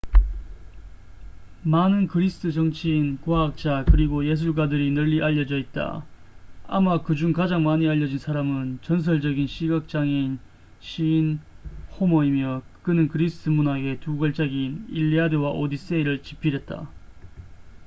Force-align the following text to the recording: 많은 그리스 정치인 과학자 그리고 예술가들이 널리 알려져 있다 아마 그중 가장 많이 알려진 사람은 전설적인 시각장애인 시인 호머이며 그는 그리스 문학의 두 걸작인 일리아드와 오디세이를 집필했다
많은 1.61 2.07
그리스 2.07 2.51
정치인 2.51 3.21
과학자 3.21 3.85
그리고 3.85 4.25
예술가들이 4.27 4.89
널리 4.89 5.21
알려져 5.21 5.59
있다 5.59 6.03
아마 6.65 7.03
그중 7.03 7.33
가장 7.33 7.63
많이 7.63 7.87
알려진 7.87 8.17
사람은 8.17 8.79
전설적인 8.81 9.45
시각장애인 9.45 10.39
시인 10.79 11.39
호머이며 11.99 12.63
그는 12.81 13.09
그리스 13.09 13.49
문학의 13.49 13.99
두 13.99 14.17
걸작인 14.17 14.87
일리아드와 14.89 15.51
오디세이를 15.51 16.23
집필했다 16.23 16.89